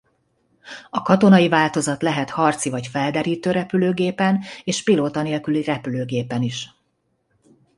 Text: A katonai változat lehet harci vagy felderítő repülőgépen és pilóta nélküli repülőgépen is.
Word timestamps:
A 0.89 1.01
katonai 1.01 1.49
változat 1.49 2.01
lehet 2.01 2.29
harci 2.29 2.69
vagy 2.69 2.87
felderítő 2.87 3.51
repülőgépen 3.51 4.39
és 4.63 4.83
pilóta 4.83 5.21
nélküli 5.21 5.63
repülőgépen 5.63 6.41
is. 6.41 6.69